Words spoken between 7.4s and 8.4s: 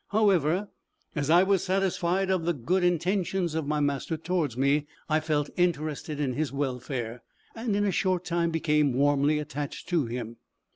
and in a short